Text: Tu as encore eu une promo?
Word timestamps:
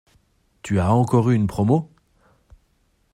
Tu 0.63 0.79
as 0.79 0.91
encore 0.95 1.29
eu 1.29 1.35
une 1.35 1.45
promo? 1.45 1.91